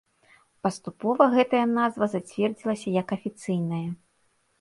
Паступова 0.67 1.27
гэтая 1.35 1.59
назва 1.73 2.07
зацвердзілася 2.13 2.95
як 2.95 3.13
афіцыйная. 3.17 3.83